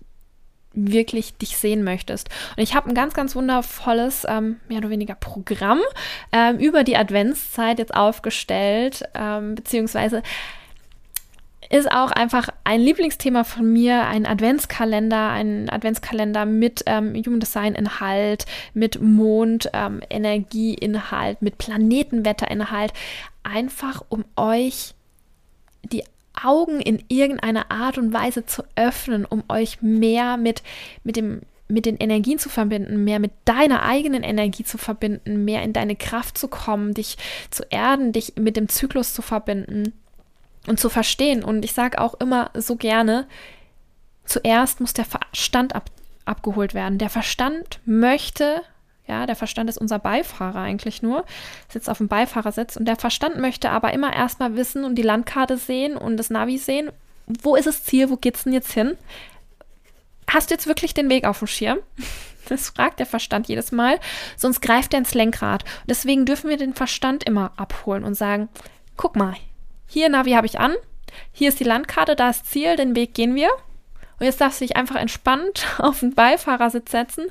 wirklich 0.73 1.37
dich 1.37 1.57
sehen 1.57 1.85
möchtest. 1.85 2.29
Und 2.57 2.63
ich 2.63 2.75
habe 2.75 2.89
ein 2.89 2.95
ganz, 2.95 3.15
ganz 3.15 3.35
wundervolles, 3.35 4.27
ähm, 4.29 4.61
mehr 4.69 4.79
oder 4.79 4.91
weniger 4.91 5.15
Programm 5.15 5.81
ähm, 6.33 6.59
über 6.59 6.85
die 6.85 6.97
Adventszeit 6.97 7.79
jetzt 7.79 7.95
aufgestellt, 7.95 9.03
ähm, 9.15 9.55
beziehungsweise 9.55 10.23
ist 11.69 11.91
auch 11.91 12.13
einfach 12.13 12.49
ein 12.63 12.81
Lieblingsthema 12.81 13.43
von 13.43 13.73
mir, 13.73 14.07
ein 14.07 14.25
Adventskalender, 14.25 15.31
ein 15.31 15.69
Adventskalender 15.69 16.47
mit 16.47 16.85
ähm, 16.87 17.15
Human 17.15 17.41
Design 17.41 17.75
Inhalt, 17.75 18.47
mit 18.73 19.01
Mond 19.01 19.71
ähm, 19.73 20.01
Energieinhalt, 20.09 21.43
mit 21.43 21.59
Planetenwetterinhalt, 21.59 22.93
einfach 23.47 24.05
um 24.09 24.25
euch 24.37 24.95
die 25.83 26.05
Augen 26.43 26.81
in 26.81 27.03
irgendeiner 27.09 27.71
Art 27.71 27.97
und 27.97 28.13
Weise 28.13 28.45
zu 28.45 28.63
öffnen, 28.75 29.25
um 29.25 29.45
euch 29.49 29.81
mehr 29.81 30.37
mit, 30.37 30.63
mit, 31.03 31.17
dem, 31.17 31.43
mit 31.69 31.87
den 31.87 31.97
Energien 31.97 32.39
zu 32.39 32.49
verbinden, 32.49 33.05
mehr 33.05 33.19
mit 33.19 33.33
deiner 33.45 33.83
eigenen 33.83 34.23
Energie 34.23 34.65
zu 34.65 34.77
verbinden, 34.77 35.45
mehr 35.45 35.63
in 35.63 35.73
deine 35.73 35.97
Kraft 35.97 36.37
zu 36.37 36.49
kommen, 36.49 36.93
dich 36.93 37.17
zu 37.51 37.65
erden, 37.71 38.13
dich 38.13 38.35
mit 38.37 38.57
dem 38.57 38.69
Zyklus 38.69 39.15
zu 39.15 39.23
verbinden 39.23 39.95
und 40.67 40.79
zu 40.79 40.89
verstehen. 40.89 41.43
Und 41.43 41.65
ich 41.65 41.73
sage 41.73 42.01
auch 42.01 42.15
immer 42.15 42.51
so 42.55 42.77
gerne, 42.77 43.27
zuerst 44.25 44.81
muss 44.81 44.93
der 44.93 45.07
Verstand 45.07 45.75
ab, 45.75 45.91
abgeholt 46.27 46.75
werden. 46.75 46.99
Der 46.99 47.11
Verstand 47.11 47.81
möchte 47.87 48.63
ja, 49.09 49.27
der 49.27 49.37
Verstand 49.37 49.71
ist 49.71 49.79
unser 49.79 49.99
Beifahrer 49.99 50.61
eigentlich 50.61 51.03
nur, 51.03 51.25
sitzt 51.69 51.89
auf 51.89 51.99
dem 51.99 52.09
Beifahrersitz 52.09 52.77
und 52.77 52.87
der 52.87 52.97
Verstand 52.97 53.39
möchte 53.39 53.71
aber 53.71 53.93
immer 53.93 54.13
erstmal 54.13 54.57
wissen 54.57 54.85
und 54.85 54.97
die 54.97 55.03
Landkarte 55.03 55.57
sehen 55.57 55.97
und 55.97 56.17
das 56.17 56.31
Navi 56.31 56.59
sehen. 56.59 56.91
Wo 57.27 57.57
ist 57.57 57.67
das 57.67 57.85
Ziel? 57.85 58.11
Wo 58.11 58.17
geht's 58.17 58.45
denn 58.45 58.53
jetzt 58.53 58.73
hin? 58.73 58.97
Hast 60.29 60.51
du 60.51 60.55
jetzt 60.55 60.67
wirklich 60.67 60.93
den 60.93 61.09
Weg 61.09 61.25
auf 61.25 61.39
dem 61.39 61.49
Schirm? 61.49 61.79
Das 62.49 62.69
fragt 62.71 63.01
der 63.01 63.07
Verstand 63.07 63.49
jedes 63.49 63.73
Mal, 63.73 63.99
sonst 64.37 64.61
greift 64.61 64.95
er 64.95 65.01
ins 65.01 65.15
Lenkrad. 65.15 65.65
Deswegen 65.89 66.27
dürfen 66.27 66.49
wir 66.49 66.57
den 66.57 66.75
Verstand 66.75 67.25
immer 67.25 67.51
abholen 67.57 68.05
und 68.05 68.15
sagen: 68.15 68.49
Guck 68.97 69.17
mal, 69.17 69.35
hier 69.89 70.09
Navi 70.09 70.31
habe 70.31 70.47
ich 70.47 70.61
an, 70.61 70.77
hier 71.33 71.49
ist 71.49 71.59
die 71.59 71.65
Landkarte, 71.65 72.15
da 72.15 72.31
ist 72.31 72.47
Ziel, 72.47 72.77
den 72.77 72.95
Weg 72.95 73.15
gehen 73.15 73.35
wir. 73.35 73.51
Und 74.21 74.27
jetzt 74.27 74.41
darfst 74.41 74.61
du 74.61 74.65
dich 74.65 74.77
einfach 74.77 74.95
entspannt 74.95 75.67
auf 75.79 75.99
den 75.99 76.15
Beifahrersitz 76.15 76.93
setzen 76.93 77.27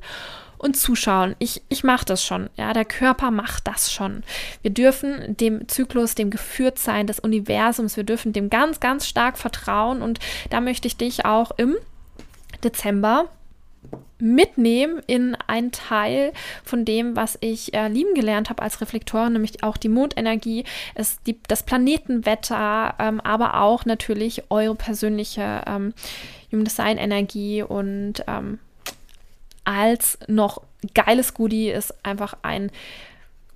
und 0.57 0.75
zuschauen. 0.77 1.35
Ich, 1.39 1.61
ich 1.69 1.83
mache 1.83 2.05
das 2.05 2.23
schon. 2.23 2.49
Ja, 2.55 2.73
der 2.73 2.85
Körper 2.85 3.31
macht 3.31 3.67
das 3.67 3.91
schon. 3.91 4.23
Wir 4.61 4.71
dürfen 4.71 5.35
dem 5.37 5.67
Zyklus, 5.67 6.15
dem 6.15 6.29
Geführtsein 6.29 7.07
des 7.07 7.19
Universums, 7.19 7.97
wir 7.97 8.03
dürfen 8.03 8.33
dem 8.33 8.49
ganz, 8.49 8.79
ganz 8.79 9.07
stark 9.07 9.37
vertrauen. 9.37 10.01
Und 10.01 10.19
da 10.49 10.61
möchte 10.61 10.87
ich 10.87 10.97
dich 10.97 11.25
auch 11.25 11.51
im 11.57 11.75
Dezember 12.63 13.29
mitnehmen 14.17 15.01
in 15.07 15.35
einen 15.47 15.71
Teil 15.71 16.31
von 16.63 16.85
dem, 16.85 17.15
was 17.15 17.37
ich 17.41 17.73
äh, 17.73 17.87
lieben 17.87 18.13
gelernt 18.13 18.49
habe 18.49 18.61
als 18.63 18.81
Reflektorin, 18.81 19.33
nämlich 19.33 19.63
auch 19.63 19.77
die 19.77 19.89
Mondenergie, 19.89 20.63
es, 20.95 21.21
die, 21.23 21.37
das 21.47 21.63
Planetenwetter, 21.63 22.95
ähm, 22.97 23.19
aber 23.21 23.61
auch 23.61 23.85
natürlich 23.85 24.43
eure 24.49 24.75
persönliche 24.75 25.61
ähm, 25.67 25.93
Human 26.51 26.65
Design 26.65 26.97
Energie 26.97 27.61
und 27.61 28.23
ähm, 28.27 28.59
als 29.65 30.17
noch 30.27 30.61
geiles 30.93 31.33
Goodie 31.33 31.69
ist 31.69 31.93
einfach 32.05 32.37
ein 32.43 32.71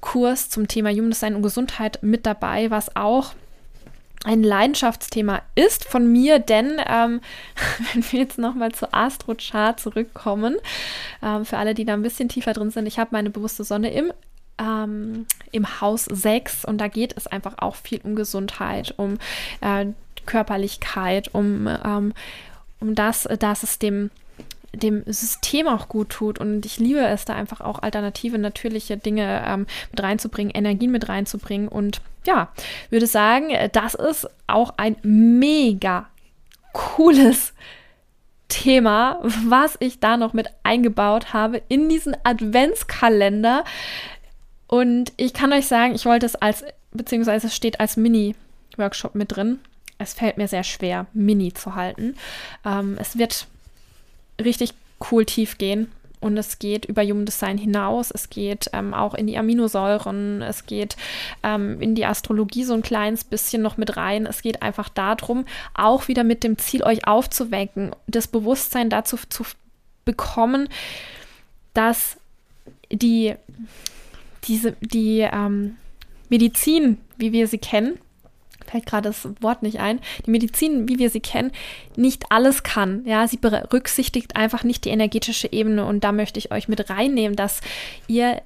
Kurs 0.01 0.49
zum 0.49 0.67
Thema 0.67 0.89
Human 0.91 1.11
Design 1.11 1.35
und 1.35 1.41
Gesundheit 1.41 1.99
mit 2.01 2.25
dabei, 2.25 2.71
was 2.71 2.95
auch 2.95 3.33
ein 4.25 4.43
Leidenschaftsthema 4.43 5.41
ist 5.55 5.85
von 5.85 6.11
mir, 6.11 6.39
denn 6.39 6.81
ähm, 6.85 7.21
wenn 7.93 8.03
wir 8.11 8.19
jetzt 8.19 8.37
nochmal 8.37 8.71
zu 8.71 8.93
Astrochart 8.93 9.79
zurückkommen, 9.79 10.57
ähm, 11.23 11.45
für 11.45 11.57
alle, 11.57 11.73
die 11.73 11.85
da 11.85 11.93
ein 11.93 12.01
bisschen 12.01 12.29
tiefer 12.29 12.53
drin 12.53 12.71
sind, 12.71 12.85
ich 12.85 12.99
habe 12.99 13.09
meine 13.13 13.29
bewusste 13.29 13.63
Sonne 13.63 13.93
im, 13.93 14.11
ähm, 14.57 15.25
im 15.51 15.81
Haus 15.81 16.05
6 16.05 16.65
und 16.65 16.79
da 16.79 16.89
geht 16.89 17.15
es 17.15 17.27
einfach 17.27 17.55
auch 17.59 17.75
viel 17.75 18.01
um 18.03 18.15
Gesundheit, 18.15 18.93
um 18.97 19.17
äh, 19.61 19.85
Körperlichkeit, 20.25 21.33
um, 21.33 21.67
ähm, 21.67 22.13
um 22.81 22.95
das, 22.95 23.27
dass 23.39 23.63
es 23.63 23.79
dem 23.79 24.11
dem 24.73 25.03
System 25.05 25.67
auch 25.67 25.87
gut 25.89 26.09
tut. 26.09 26.39
Und 26.39 26.65
ich 26.65 26.79
liebe 26.79 26.99
es, 26.99 27.25
da 27.25 27.33
einfach 27.35 27.61
auch 27.61 27.79
alternative, 27.79 28.37
natürliche 28.37 28.97
Dinge 28.97 29.43
ähm, 29.45 29.67
mit 29.91 30.01
reinzubringen, 30.01 30.53
Energien 30.53 30.91
mit 30.91 31.09
reinzubringen. 31.09 31.67
Und 31.67 32.01
ja, 32.25 32.49
würde 32.89 33.07
sagen, 33.07 33.49
das 33.71 33.95
ist 33.95 34.27
auch 34.47 34.73
ein 34.77 34.95
mega 35.03 36.07
cooles 36.73 37.53
Thema, 38.47 39.19
was 39.21 39.77
ich 39.79 39.99
da 39.99 40.17
noch 40.17 40.33
mit 40.33 40.47
eingebaut 40.63 41.33
habe 41.33 41.61
in 41.69 41.87
diesen 41.87 42.15
Adventskalender. 42.23 43.63
Und 44.67 45.13
ich 45.17 45.33
kann 45.33 45.53
euch 45.53 45.67
sagen, 45.67 45.95
ich 45.95 46.05
wollte 46.05 46.25
es 46.25 46.35
als, 46.35 46.63
beziehungsweise 46.91 47.47
es 47.47 47.55
steht 47.55 47.79
als 47.79 47.97
Mini-Workshop 47.97 49.15
mit 49.15 49.35
drin. 49.35 49.59
Es 49.97 50.13
fällt 50.13 50.37
mir 50.37 50.47
sehr 50.47 50.63
schwer, 50.63 51.07
Mini 51.13 51.53
zu 51.53 51.75
halten. 51.75 52.15
Ähm, 52.65 52.97
es 52.99 53.17
wird 53.17 53.47
richtig 54.39 54.73
cool 55.11 55.25
tief 55.25 55.57
gehen. 55.57 55.91
Und 56.21 56.37
es 56.37 56.59
geht 56.59 56.83
über 56.85 57.01
Human 57.03 57.25
Design 57.25 57.57
hinaus. 57.57 58.11
Es 58.11 58.29
geht 58.29 58.69
ähm, 58.73 58.93
auch 58.93 59.13
in 59.13 59.25
die 59.27 59.37
Aminosäuren. 59.37 60.41
Es 60.41 60.65
geht 60.65 60.97
ähm, 61.43 61.79
in 61.79 61.95
die 61.95 62.05
Astrologie 62.05 62.65
so 62.65 62.73
ein 62.73 62.81
kleines 62.81 63.23
bisschen 63.23 63.61
noch 63.61 63.77
mit 63.77 63.95
rein. 63.95 64.25
Es 64.25 64.41
geht 64.41 64.61
einfach 64.61 64.89
darum, 64.89 65.45
auch 65.73 66.09
wieder 66.09 66.25
mit 66.25 66.43
dem 66.43 66.57
Ziel, 66.57 66.83
euch 66.83 67.07
aufzuwecken, 67.07 67.95
das 68.07 68.27
Bewusstsein 68.27 68.89
dazu 68.89 69.17
zu 69.29 69.45
bekommen, 70.03 70.67
dass 71.73 72.17
die, 72.91 73.35
diese, 74.43 74.75
die 74.81 75.19
ähm, 75.19 75.77
Medizin, 76.27 76.97
wie 77.17 77.31
wir 77.31 77.47
sie 77.47 77.59
kennen, 77.59 77.97
fällt 78.69 78.85
gerade 78.85 79.09
das 79.09 79.27
Wort 79.41 79.63
nicht 79.63 79.79
ein, 79.79 79.99
die 80.25 80.31
Medizin, 80.31 80.87
wie 80.87 80.99
wir 80.99 81.09
sie 81.09 81.19
kennen, 81.19 81.51
nicht 81.95 82.31
alles 82.31 82.63
kann. 82.63 83.03
Ja, 83.05 83.27
sie 83.27 83.37
berücksichtigt 83.37 84.35
einfach 84.35 84.63
nicht 84.63 84.85
die 84.85 84.89
energetische 84.89 85.51
Ebene 85.51 85.85
und 85.85 86.03
da 86.03 86.11
möchte 86.11 86.39
ich 86.39 86.51
euch 86.51 86.67
mit 86.67 86.89
reinnehmen, 86.89 87.35
dass 87.35 87.61
ihr 88.07 88.41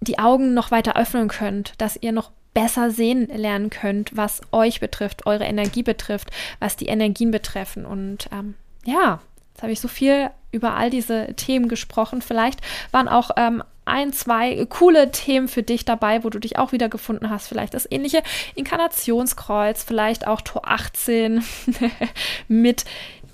die 0.00 0.18
Augen 0.18 0.54
noch 0.54 0.70
weiter 0.70 0.96
öffnen 0.96 1.28
könnt, 1.28 1.74
dass 1.78 1.96
ihr 2.00 2.12
noch 2.12 2.32
besser 2.54 2.90
sehen 2.90 3.28
lernen 3.28 3.70
könnt, 3.70 4.16
was 4.16 4.42
euch 4.50 4.80
betrifft, 4.80 5.26
eure 5.26 5.44
Energie 5.44 5.82
betrifft, 5.82 6.30
was 6.58 6.76
die 6.76 6.86
Energien 6.86 7.30
betreffen. 7.30 7.86
Und 7.86 8.28
ähm, 8.32 8.54
ja, 8.84 9.20
jetzt 9.52 9.62
habe 9.62 9.72
ich 9.72 9.80
so 9.80 9.88
viel 9.88 10.30
über 10.50 10.74
all 10.74 10.90
diese 10.90 11.34
Themen 11.34 11.68
gesprochen. 11.68 12.20
Vielleicht 12.20 12.60
waren 12.90 13.08
auch 13.08 13.30
ähm, 13.36 13.62
ein, 13.84 14.12
zwei 14.12 14.64
coole 14.66 15.10
Themen 15.10 15.48
für 15.48 15.62
dich 15.62 15.84
dabei, 15.84 16.24
wo 16.24 16.30
du 16.30 16.38
dich 16.38 16.58
auch 16.58 16.72
wieder 16.72 16.88
gefunden 16.88 17.30
hast. 17.30 17.48
Vielleicht 17.48 17.74
das 17.74 17.90
ähnliche 17.90 18.22
Inkarnationskreuz, 18.54 19.82
vielleicht 19.82 20.26
auch 20.26 20.40
Tor 20.40 20.62
18 20.68 21.42
mit 22.48 22.84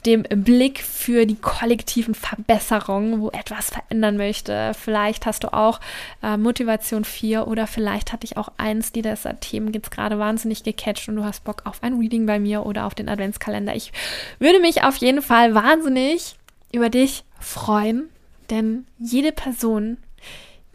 dem 0.06 0.22
Blick 0.22 0.80
für 0.80 1.26
die 1.26 1.36
kollektiven 1.36 2.14
Verbesserungen, 2.14 3.20
wo 3.20 3.30
etwas 3.30 3.70
verändern 3.70 4.16
möchte. 4.16 4.72
Vielleicht 4.78 5.26
hast 5.26 5.44
du 5.44 5.52
auch 5.52 5.80
äh, 6.22 6.36
Motivation 6.36 7.04
4 7.04 7.46
oder 7.46 7.66
vielleicht 7.66 8.12
hatte 8.12 8.24
ich 8.24 8.36
auch 8.36 8.50
eins 8.56 8.92
dieser 8.92 9.16
Themen 9.40 9.72
jetzt 9.72 9.90
gerade 9.90 10.18
wahnsinnig 10.18 10.62
gecatcht 10.62 11.08
und 11.08 11.16
du 11.16 11.24
hast 11.24 11.44
Bock 11.44 11.62
auf 11.64 11.82
ein 11.82 11.98
Reading 11.98 12.26
bei 12.26 12.38
mir 12.38 12.64
oder 12.64 12.86
auf 12.86 12.94
den 12.94 13.08
Adventskalender. 13.08 13.74
Ich 13.74 13.92
würde 14.38 14.60
mich 14.60 14.82
auf 14.84 14.96
jeden 14.96 15.20
Fall 15.20 15.54
wahnsinnig 15.54 16.36
über 16.72 16.90
dich 16.90 17.24
freuen, 17.40 18.08
denn 18.50 18.86
jede 18.98 19.32
Person, 19.32 19.98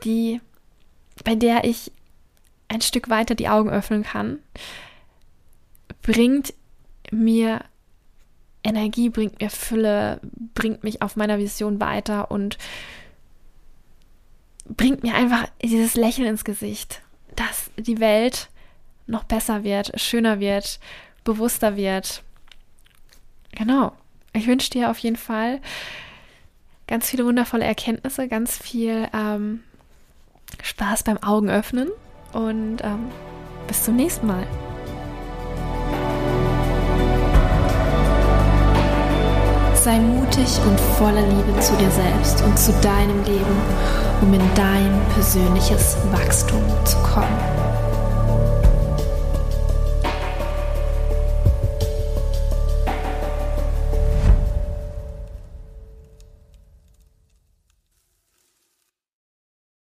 die 0.03 0.41
bei 1.23 1.35
der 1.35 1.63
ich 1.63 1.91
ein 2.67 2.81
Stück 2.81 3.09
weiter 3.09 3.35
die 3.35 3.49
Augen 3.49 3.69
öffnen 3.69 4.03
kann, 4.03 4.39
bringt 6.01 6.53
mir 7.11 7.63
Energie, 8.63 9.09
bringt 9.09 9.41
mir 9.41 9.49
Fülle, 9.49 10.19
bringt 10.53 10.83
mich 10.83 11.01
auf 11.01 11.15
meiner 11.15 11.37
Vision 11.37 11.79
weiter 11.79 12.31
und 12.31 12.57
bringt 14.65 15.03
mir 15.03 15.13
einfach 15.15 15.47
dieses 15.61 15.95
Lächeln 15.95 16.27
ins 16.27 16.45
Gesicht, 16.45 17.01
dass 17.35 17.69
die 17.77 17.99
Welt 17.99 18.49
noch 19.05 19.25
besser 19.25 19.63
wird, 19.63 19.99
schöner 19.99 20.39
wird, 20.39 20.79
bewusster 21.23 21.75
wird. 21.75 22.23
Genau. 23.51 23.93
Ich 24.31 24.47
wünsche 24.47 24.71
dir 24.71 24.89
auf 24.89 24.97
jeden 24.99 25.17
Fall 25.17 25.61
ganz 26.87 27.09
viele 27.09 27.25
wundervolle 27.25 27.65
Erkenntnisse, 27.65 28.27
ganz 28.27 28.57
viel 28.57 29.07
ähm, 29.13 29.63
Spaß 30.61 31.03
beim 31.03 31.21
Augenöffnen 31.23 31.89
und 32.33 32.77
ähm, 32.83 33.09
bis 33.67 33.83
zum 33.83 33.95
nächsten 33.95 34.27
Mal. 34.27 34.45
Sei 39.75 39.99
mutig 39.99 40.47
und 40.65 40.79
voller 40.97 41.27
Liebe 41.27 41.59
zu 41.59 41.75
dir 41.75 41.91
selbst 41.91 42.41
und 42.43 42.57
zu 42.57 42.71
deinem 42.81 43.21
Leben, 43.25 43.61
um 44.21 44.33
in 44.33 44.55
dein 44.55 45.01
persönliches 45.13 45.97
Wachstum 46.11 46.63
zu 46.85 46.97
kommen. 46.99 47.52